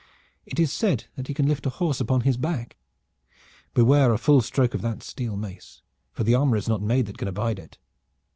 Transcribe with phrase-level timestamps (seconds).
[0.47, 2.75] "It is said that he can lift a horse upon his back.
[3.75, 7.19] Beware a full stroke of that steel mace, for the armor is not made that
[7.19, 7.77] can abide it.